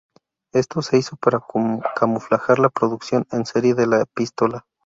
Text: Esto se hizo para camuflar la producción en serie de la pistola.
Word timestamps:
Esto 0.51 0.81
se 0.81 0.97
hizo 0.97 1.15
para 1.15 1.43
camuflar 1.95 2.57
la 2.57 2.69
producción 2.71 3.27
en 3.31 3.45
serie 3.45 3.75
de 3.75 3.85
la 3.85 4.05
pistola. 4.05 4.65